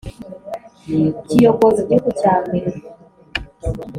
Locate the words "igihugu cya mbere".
1.81-2.69